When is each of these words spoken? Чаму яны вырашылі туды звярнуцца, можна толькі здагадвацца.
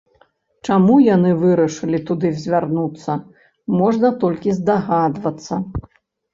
Чаму 0.69 0.95
яны 1.15 1.33
вырашылі 1.43 1.99
туды 2.07 2.33
звярнуцца, 2.41 3.11
можна 3.79 4.13
толькі 4.27 4.59
здагадвацца. 4.59 5.65